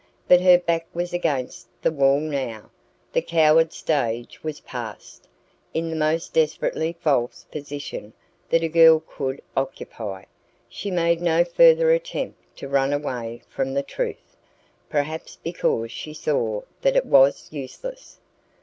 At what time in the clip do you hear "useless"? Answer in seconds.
17.51-18.17